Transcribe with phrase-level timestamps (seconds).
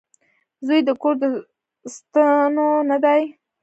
[0.65, 1.23] •زوی د کور د
[1.95, 3.21] ستنو نه دی.